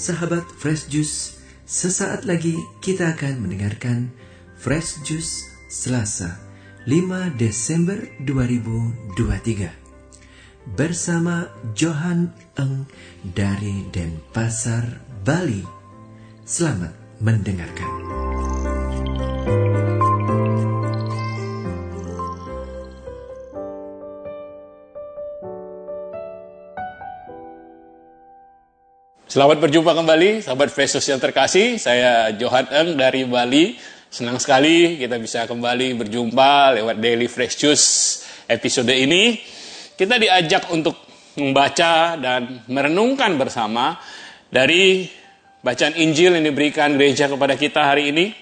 [0.00, 1.36] Sahabat Fresh Juice,
[1.68, 4.08] sesaat lagi kita akan mendengarkan
[4.56, 6.40] Fresh Juice Selasa
[6.88, 9.68] 5 Desember 2023
[10.72, 12.88] bersama Johan Eng
[13.20, 15.68] dari Denpasar, Bali.
[16.48, 17.89] Selamat mendengarkan.
[29.30, 31.78] Selamat berjumpa kembali, sahabat Fresus yang terkasih.
[31.78, 33.78] Saya Johan Eng dari Bali.
[34.10, 37.86] Senang sekali kita bisa kembali berjumpa lewat Daily Fresh Juice
[38.50, 39.38] episode ini.
[39.94, 40.98] Kita diajak untuk
[41.38, 44.02] membaca dan merenungkan bersama
[44.50, 45.06] dari
[45.62, 48.34] bacaan Injil yang diberikan gereja kepada kita hari ini.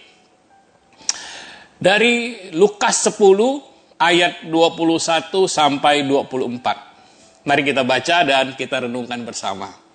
[1.77, 7.45] Dari Lukas 10 ayat 21 sampai 24.
[7.45, 9.88] Mari kita baca dan kita renungkan bersama.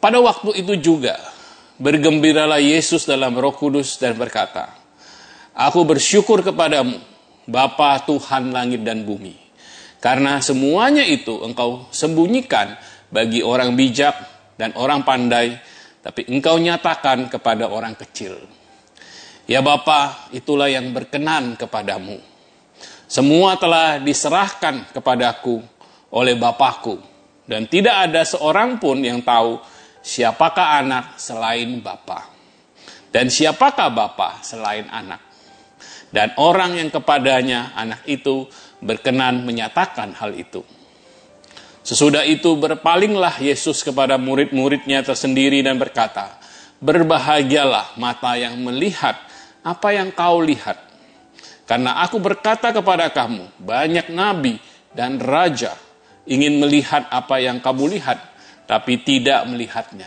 [0.00, 1.20] Pada waktu itu juga,
[1.76, 4.72] bergembiralah Yesus dalam roh kudus dan berkata,
[5.52, 6.96] Aku bersyukur kepadamu,
[7.44, 9.36] Bapa Tuhan langit dan bumi.
[10.00, 12.72] Karena semuanya itu engkau sembunyikan
[13.12, 14.16] bagi orang bijak
[14.56, 15.60] dan orang pandai,
[16.00, 18.40] tapi engkau nyatakan kepada orang kecil.
[19.44, 22.16] Ya Bapa, itulah yang berkenan kepadamu.
[23.04, 25.60] Semua telah diserahkan kepadaku
[26.14, 26.96] oleh Bapakku,
[27.44, 29.60] dan tidak ada seorang pun yang tahu
[30.00, 32.28] siapakah anak selain Bapa?
[33.10, 35.20] Dan siapakah Bapa selain anak?
[36.10, 38.50] Dan orang yang kepadanya anak itu
[38.82, 40.66] berkenan menyatakan hal itu.
[41.80, 46.36] Sesudah itu berpalinglah Yesus kepada murid-muridnya tersendiri dan berkata,
[46.80, 49.16] Berbahagialah mata yang melihat
[49.60, 50.80] apa yang kau lihat.
[51.68, 54.58] Karena aku berkata kepada kamu, banyak nabi
[54.90, 55.76] dan raja
[56.26, 58.18] ingin melihat apa yang kamu lihat,
[58.70, 60.06] tapi tidak melihatnya.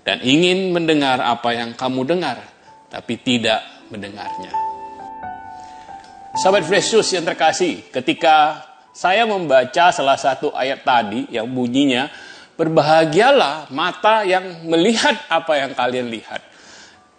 [0.00, 2.40] Dan ingin mendengar apa yang kamu dengar,
[2.88, 3.60] tapi tidak
[3.92, 4.48] mendengarnya.
[6.40, 8.64] Sahabat Yesus yang terkasih, ketika
[8.96, 12.08] saya membaca salah satu ayat tadi yang bunyinya,
[12.56, 16.40] berbahagialah mata yang melihat apa yang kalian lihat.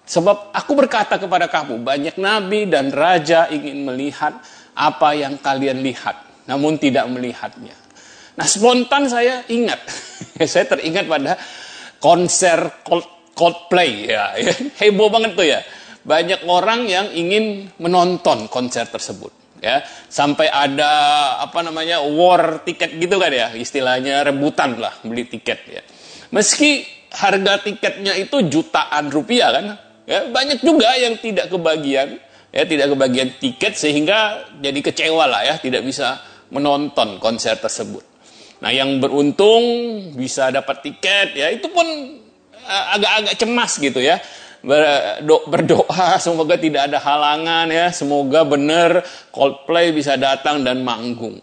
[0.10, 4.42] Sebab aku berkata kepada kamu, banyak nabi dan raja ingin melihat
[4.74, 6.18] apa yang kalian lihat,
[6.50, 7.83] namun tidak melihatnya.
[8.34, 9.86] Nah spontan saya ingat,
[10.52, 11.38] saya teringat pada
[12.02, 12.82] konser
[13.34, 14.10] Coldplay.
[14.10, 15.62] Ya, ya, heboh banget tuh ya.
[16.04, 19.32] Banyak orang yang ingin menonton konser tersebut
[19.64, 19.82] ya.
[20.12, 20.92] Sampai ada
[21.40, 23.54] apa namanya war tiket gitu kan ya.
[23.54, 25.82] Istilahnya rebutan lah beli tiket ya.
[26.34, 26.84] Meski
[27.14, 29.66] harga tiketnya itu jutaan rupiah kan
[30.10, 30.28] ya.
[30.28, 32.20] Banyak juga yang tidak kebagian
[32.52, 32.64] ya.
[32.68, 36.20] Tidak kebagian tiket sehingga jadi kecewa lah ya tidak bisa
[36.52, 38.13] menonton konser tersebut
[38.64, 39.64] Nah, yang beruntung
[40.16, 41.84] bisa dapat tiket ya itu pun
[42.56, 44.24] eh, agak-agak cemas gitu ya.
[44.64, 49.04] Berdoa semoga tidak ada halangan ya, semoga benar
[49.36, 51.36] Coldplay bisa datang dan manggung.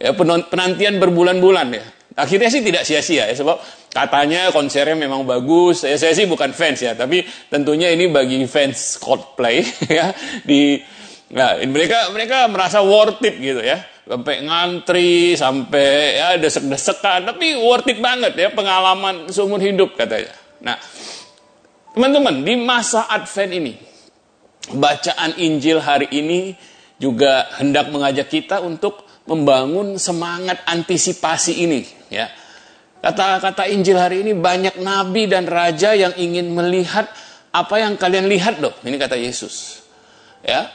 [0.00, 0.16] Ya,
[0.48, 1.84] penantian berbulan-bulan ya.
[2.16, 3.60] Akhirnya sih tidak sia-sia ya sebab
[3.92, 5.84] katanya konsernya memang bagus.
[5.84, 7.20] Ya, saya sih bukan fans ya, tapi
[7.52, 9.60] tentunya ini bagi fans Coldplay
[10.00, 10.80] ya di
[11.32, 13.80] Nah, mereka mereka merasa worth it gitu ya.
[14.02, 20.34] Sampai ngantri, sampai ya desek-desekan, tapi worth it banget ya pengalaman seumur hidup katanya.
[20.58, 20.74] Nah,
[21.94, 23.72] teman-teman, di masa Advent ini,
[24.74, 26.54] bacaan Injil hari ini
[26.98, 32.26] juga hendak mengajak kita untuk membangun semangat antisipasi ini ya.
[33.02, 37.10] Kata-kata Injil hari ini banyak nabi dan raja yang ingin melihat
[37.50, 38.74] apa yang kalian lihat loh.
[38.86, 39.82] Ini kata Yesus.
[40.42, 40.70] Ya,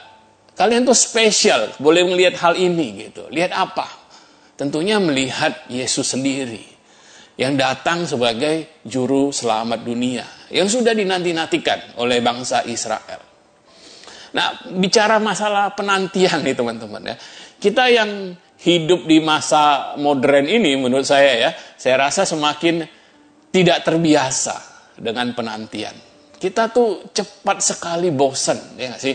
[0.58, 3.30] Kalian tuh spesial, boleh melihat hal ini gitu.
[3.30, 3.86] Lihat apa?
[4.58, 6.66] Tentunya melihat Yesus sendiri
[7.38, 13.22] yang datang sebagai juru selamat dunia yang sudah dinanti-nantikan oleh bangsa Israel.
[14.34, 17.16] Nah, bicara masalah penantian nih teman-teman ya.
[17.62, 22.82] Kita yang hidup di masa modern ini menurut saya ya, saya rasa semakin
[23.54, 24.58] tidak terbiasa
[24.98, 25.94] dengan penantian.
[26.34, 29.14] Kita tuh cepat sekali bosan, ya gak sih?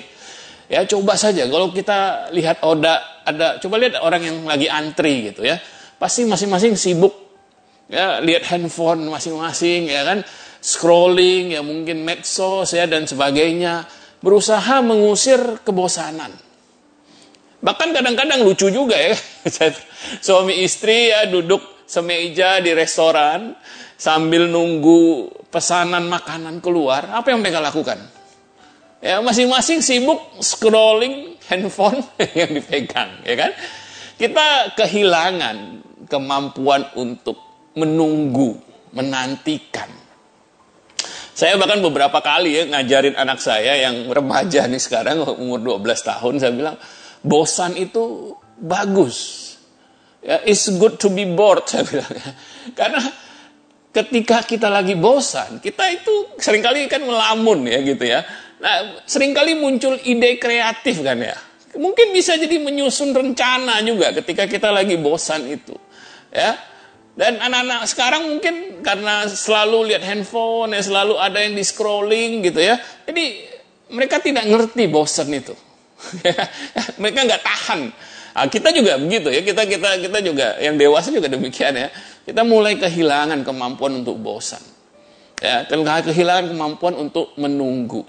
[0.73, 5.45] Ya coba saja kalau kita lihat oda ada coba lihat orang yang lagi antri gitu
[5.45, 5.61] ya.
[6.01, 7.13] Pasti masing-masing sibuk
[7.87, 10.25] ya lihat handphone masing-masing ya kan
[10.63, 13.85] scrolling ya mungkin medsos ya dan sebagainya
[14.23, 16.31] berusaha mengusir kebosanan.
[17.63, 19.15] Bahkan kadang-kadang lucu juga ya.
[20.25, 23.55] Suami istri ya duduk semeja di restoran
[23.95, 27.07] sambil nunggu pesanan makanan keluar.
[27.11, 27.99] Apa yang mereka lakukan?
[29.03, 31.99] Ya, masing-masing sibuk scrolling handphone
[32.39, 33.51] yang dipegang, ya kan?
[34.15, 37.35] Kita kehilangan kemampuan untuk
[37.75, 38.55] menunggu,
[38.95, 39.91] menantikan,
[41.33, 46.33] Saya bahkan beberapa kali ya ngajarin anak saya yang remaja nih sekarang umur 12 tahun
[46.37, 46.77] saya bilang
[47.25, 49.41] bosan itu bagus.
[50.21, 52.13] Ya, it's good to be bored saya bilang.
[52.77, 53.01] Karena
[53.89, 58.21] ketika kita lagi bosan, kita itu sering kali kan melamun ya gitu ya.
[58.63, 61.35] Nah, sering kali muncul ide kreatif kan ya.
[61.75, 65.75] Mungkin bisa jadi menyusun rencana juga ketika kita lagi bosan itu.
[66.31, 66.55] Ya,
[67.13, 72.57] dan anak-anak sekarang mungkin karena selalu lihat handphone, ya selalu ada yang di scrolling gitu
[72.57, 72.79] ya.
[73.05, 73.51] Jadi
[73.91, 75.53] mereka tidak ngerti bosan itu.
[77.01, 77.81] mereka nggak tahan.
[78.33, 79.45] Nah, kita juga begitu ya.
[79.45, 81.93] Kita kita kita juga yang dewasa juga demikian ya.
[82.25, 84.63] Kita mulai kehilangan kemampuan untuk bosan.
[85.37, 88.07] Ya, kehilangan kemampuan untuk menunggu.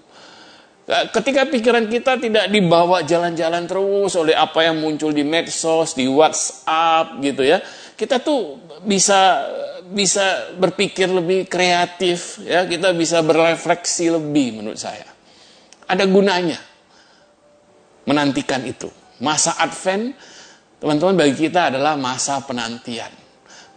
[0.84, 6.04] Ya, ketika pikiran kita tidak dibawa jalan-jalan terus oleh apa yang muncul di medsos, di
[6.04, 7.64] WhatsApp gitu ya
[7.96, 9.48] kita tuh bisa
[9.88, 15.08] bisa berpikir lebih kreatif ya kita bisa berefleksi lebih menurut saya.
[15.88, 16.60] Ada gunanya
[18.04, 18.92] menantikan itu.
[19.25, 20.12] Masa Advent
[20.84, 23.12] teman-teman bagi kita adalah masa penantian.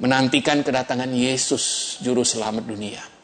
[0.04, 3.17] Menantikan kedatangan Yesus juru selamat dunia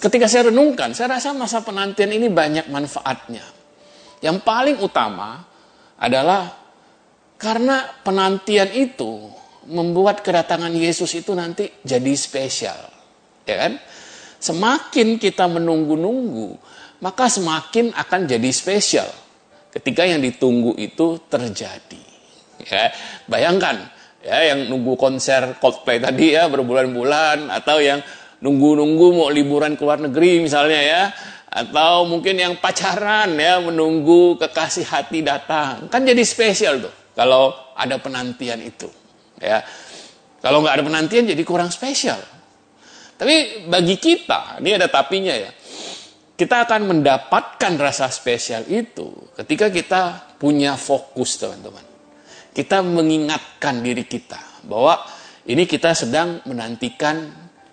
[0.00, 3.44] ketika saya renungkan saya rasa masa penantian ini banyak manfaatnya
[4.20, 5.44] yang paling utama
[6.00, 6.60] adalah
[7.40, 9.32] karena penantian itu
[9.68, 12.80] membuat kedatangan Yesus itu nanti jadi spesial.
[13.48, 13.80] Ya kan?
[14.40, 16.56] Semakin kita menunggu-nunggu,
[17.04, 19.08] maka semakin akan jadi spesial
[19.72, 22.04] ketika yang ditunggu itu terjadi.
[22.60, 22.92] Ya,
[23.24, 23.88] bayangkan
[24.20, 28.04] ya yang nunggu konser Coldplay tadi ya berbulan-bulan atau yang
[28.40, 31.02] nunggu-nunggu mau liburan ke luar negeri misalnya ya
[31.50, 37.96] atau mungkin yang pacaran ya menunggu kekasih hati datang kan jadi spesial tuh kalau ada
[38.00, 38.88] penantian itu.
[39.40, 39.64] Ya.
[40.40, 42.20] Kalau nggak ada penantian jadi kurang spesial.
[43.20, 45.52] Tapi bagi kita, ini ada tapinya ya.
[46.32, 50.00] Kita akan mendapatkan rasa spesial itu ketika kita
[50.40, 51.84] punya fokus teman-teman.
[52.56, 54.96] Kita mengingatkan diri kita bahwa
[55.44, 57.28] ini kita sedang menantikan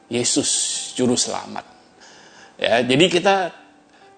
[0.08, 0.50] Yesus
[0.96, 1.66] juru selamat.
[2.58, 3.36] Ya, jadi kita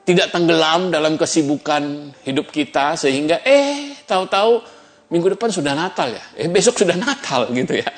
[0.06, 4.64] tidak tenggelam dalam kesibukan hidup kita sehingga eh tahu-tahu
[5.12, 7.90] minggu depan sudah Natal ya, eh besok sudah Natal gitu ya.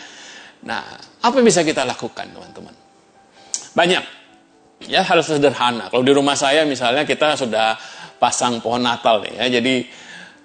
[0.65, 0.81] Nah,
[1.21, 2.73] apa yang bisa kita lakukan teman-teman?
[3.71, 4.03] Banyak,
[4.88, 5.88] ya hal sederhana.
[5.88, 7.75] Kalau di rumah saya misalnya kita sudah
[8.17, 9.83] pasang pohon Natal ya, jadi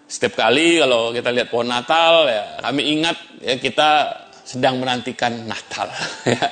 [0.06, 3.90] setiap kali kalau kita lihat pohon Natal ya kami ingat ya kita
[4.46, 5.90] sedang menantikan Natal
[6.34, 6.46] ya.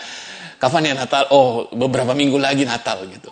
[0.64, 1.28] Kapan ya Natal?
[1.28, 3.28] Oh, beberapa minggu lagi Natal gitu.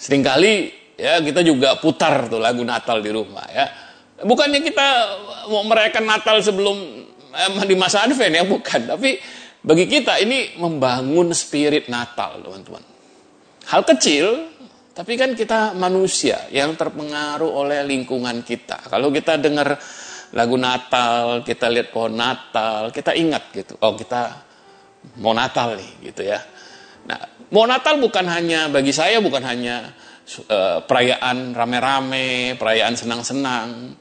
[0.00, 0.52] Seringkali
[0.96, 3.66] ya kita juga putar tuh lagu Natal di rumah ya
[4.22, 4.88] Bukannya kita
[5.50, 6.76] mau merayakan Natal sebelum
[7.34, 8.80] eh, di masa Advent ya, bukan.
[8.94, 9.18] Tapi
[9.60, 12.84] bagi kita ini membangun spirit Natal, teman-teman.
[13.66, 14.54] Hal kecil,
[14.94, 18.86] tapi kan kita manusia yang terpengaruh oleh lingkungan kita.
[18.86, 19.74] Kalau kita dengar
[20.30, 23.74] lagu Natal, kita lihat pohon Natal, kita ingat gitu.
[23.82, 24.46] Oh, kita
[25.18, 26.38] mau Natal nih, gitu ya.
[27.04, 27.20] Nah,
[27.52, 29.92] mau Natal bukan hanya bagi saya bukan hanya
[30.48, 33.96] uh, perayaan rame-rame, perayaan senang-senang.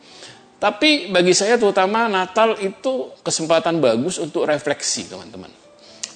[0.59, 5.51] Tapi bagi saya terutama Natal itu kesempatan bagus untuk refleksi teman-teman.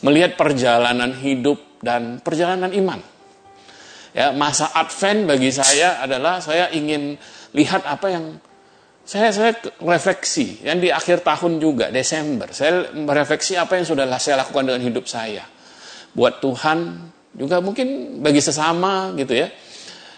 [0.08, 3.01] Melihat perjalanan hidup dan perjalanan iman.
[4.15, 7.20] Ya, masa Advent bagi saya adalah saya ingin
[7.53, 8.39] lihat apa yang
[9.08, 14.44] saya saya refleksi yang di akhir tahun juga Desember saya merefleksi apa yang sudah saya
[14.44, 15.48] lakukan dengan hidup saya
[16.17, 19.53] buat Tuhan juga mungkin bagi sesama gitu ya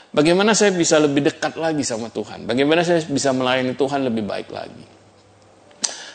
[0.09, 2.49] Bagaimana saya bisa lebih dekat lagi sama Tuhan?
[2.49, 4.85] Bagaimana saya bisa melayani Tuhan lebih baik lagi?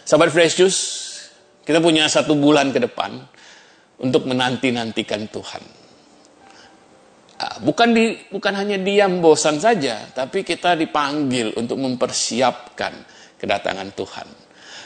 [0.03, 0.83] Sahabat Fresh Juice,
[1.63, 3.23] kita punya satu bulan ke depan
[4.03, 5.63] untuk menanti-nantikan Tuhan.
[7.39, 12.99] Ah, bukan di, bukan hanya diam bosan saja, tapi kita dipanggil untuk mempersiapkan
[13.39, 14.29] kedatangan Tuhan.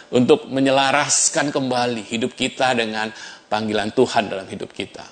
[0.08, 3.08] Untuk menyelaraskan kembali hidup kita dengan
[3.48, 5.04] panggilan Tuhan dalam hidup kita.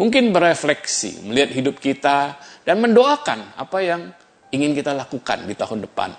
[0.00, 4.08] Mungkin berefleksi, melihat hidup kita, dan mendoakan apa yang
[4.48, 6.10] ingin kita lakukan di tahun depan.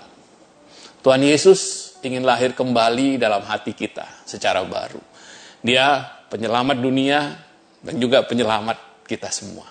[1.02, 5.02] Tuhan Yesus ingin lahir kembali dalam hati kita secara baru.
[5.66, 5.98] Dia
[6.30, 7.18] penyelamat dunia
[7.82, 9.66] dan juga penyelamat kita semua.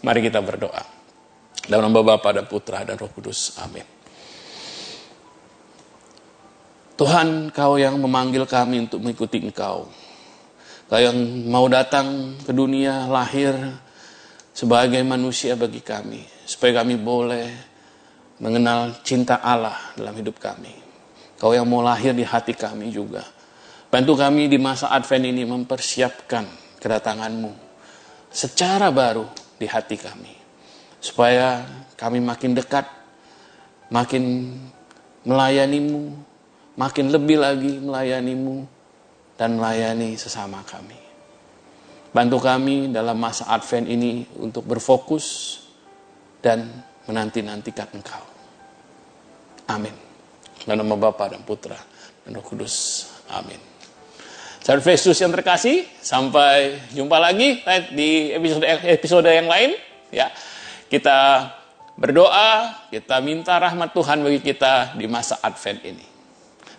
[0.00, 0.80] Mari kita berdoa.
[1.64, 3.56] Dalam nama Bapa dan Putra dan Roh Kudus.
[3.60, 3.84] Amin.
[6.94, 9.88] Tuhan, Kau yang memanggil kami untuk mengikuti Engkau.
[10.84, 11.16] Kau yang
[11.48, 13.56] mau datang ke dunia, lahir,
[14.52, 17.48] sebagai manusia bagi kami, supaya kami boleh
[18.38, 20.70] mengenal cinta Allah dalam hidup kami.
[21.40, 23.24] Kau yang mau lahir di hati kami juga.
[23.88, 26.44] Bantu kami di masa Advent ini mempersiapkan
[26.82, 27.52] kedatanganmu
[28.28, 29.24] secara baru
[29.56, 30.34] di hati kami.
[31.00, 31.62] Supaya
[31.96, 32.84] kami makin dekat,
[33.88, 34.52] makin
[35.24, 36.12] melayanimu,
[36.76, 38.73] makin lebih lagi melayanimu,
[39.34, 40.98] dan melayani sesama kami.
[42.14, 45.58] Bantu kami dalam masa Advent ini untuk berfokus
[46.38, 46.70] dan
[47.10, 48.22] menanti-nantikan Engkau.
[49.66, 49.92] Amin.
[50.62, 51.76] Dalam nama Bapa dan Putra
[52.22, 53.08] dan Roh Kudus.
[53.34, 53.58] Amin.
[54.64, 57.60] Saudara Yesus yang terkasih, sampai jumpa lagi
[57.92, 59.76] di episode episode yang lain.
[60.08, 60.32] Ya,
[60.88, 61.50] kita
[62.00, 66.06] berdoa, kita minta rahmat Tuhan bagi kita di masa Advent ini.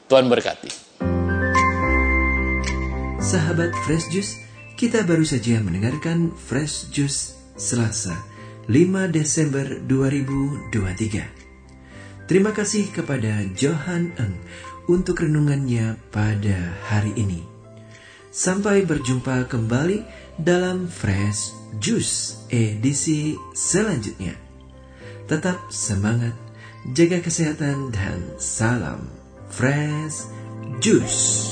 [0.09, 0.84] Tuhan berkati.
[3.35, 4.39] Sahabat Fresh Juice,
[4.79, 8.15] kita baru saja mendengarkan Fresh Juice Selasa
[8.71, 12.31] 5 Desember 2023.
[12.31, 14.39] Terima kasih kepada Johan Eng
[14.87, 17.43] untuk renungannya pada hari ini.
[18.31, 20.07] Sampai berjumpa kembali
[20.39, 21.51] dalam Fresh
[21.83, 24.39] Juice edisi selanjutnya.
[25.27, 26.39] Tetap semangat,
[26.95, 29.11] jaga kesehatan dan salam
[29.51, 30.31] Fresh
[30.79, 31.51] Juice.